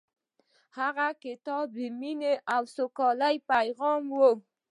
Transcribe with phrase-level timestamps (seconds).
[0.79, 4.19] هغه کتاب د مینې او سولې پیغام و.